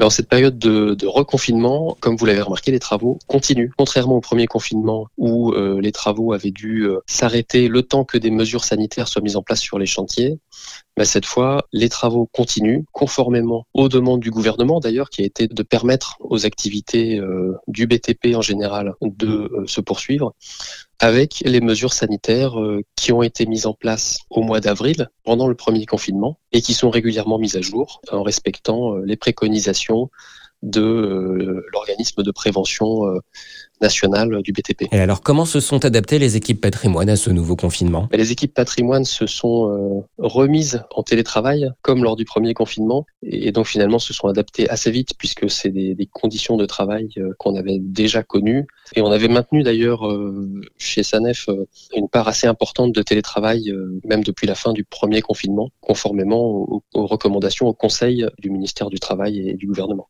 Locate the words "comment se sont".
35.20-35.84